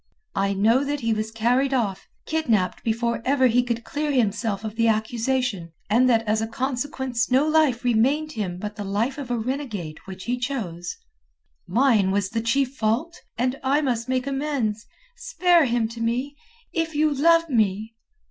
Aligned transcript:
I 0.33 0.53
know 0.55 0.83
that 0.83 1.01
he 1.01 1.13
was 1.13 1.29
carried 1.29 1.75
off, 1.75 2.07
kidnapped 2.25 2.83
before 2.83 3.21
ever 3.23 3.45
he 3.45 3.61
could 3.61 3.83
clear 3.83 4.11
himself 4.11 4.63
of 4.63 4.75
the 4.75 4.87
accusation, 4.87 5.73
and 5.91 6.09
that 6.09 6.23
as 6.27 6.41
a 6.41 6.47
consequence 6.47 7.29
no 7.29 7.47
life 7.47 7.83
remained 7.83 8.31
him 8.31 8.57
but 8.57 8.77
the 8.77 8.83
life 8.83 9.19
of 9.19 9.29
a 9.29 9.37
renegade 9.37 9.99
which 10.05 10.23
he 10.23 10.39
chose. 10.39 10.97
Mine 11.67 12.09
was 12.09 12.31
the 12.31 12.41
chief 12.41 12.75
fault. 12.75 13.21
And 13.37 13.59
I 13.63 13.81
must 13.81 14.09
make 14.09 14.25
amends. 14.25 14.87
Spare 15.17 15.65
him 15.65 15.87
to 15.89 16.01
me! 16.01 16.35
If 16.73 16.95
you 16.95 17.13
love 17.13 17.47
me...." 17.47 17.93